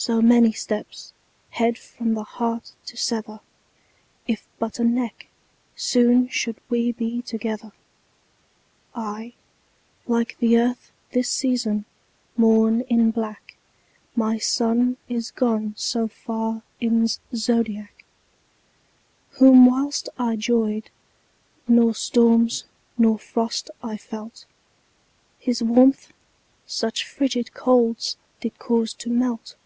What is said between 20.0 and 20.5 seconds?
I